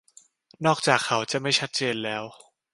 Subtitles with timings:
[0.65, 2.23] นอกจากเขาจะไม่ชัดเจนแล้ว